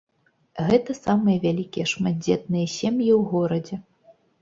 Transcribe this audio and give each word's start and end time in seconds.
Гэта 0.69 0.95
самыя 0.99 1.37
вялікія 1.45 1.85
шматдзетныя 1.93 2.67
сем'і 2.79 3.09
ў 3.21 3.33
горадзе. 3.39 3.75